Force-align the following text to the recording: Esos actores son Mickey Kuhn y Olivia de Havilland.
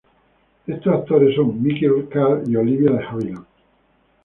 Esos 0.65 0.87
actores 0.87 1.35
son 1.35 1.61
Mickey 1.61 1.87
Kuhn 1.87 2.41
y 2.47 2.55
Olivia 2.55 2.89
de 2.89 3.03
Havilland. 3.03 3.45